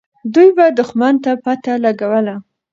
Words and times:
دوی 0.33 0.49
به 0.57 0.65
دښمن 0.79 1.15
ته 1.23 1.31
پته 1.43 1.73
لګوله. 1.85 2.35